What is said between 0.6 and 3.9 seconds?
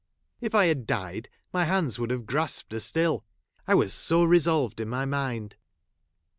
had died, my Ininds would have grasped her still; I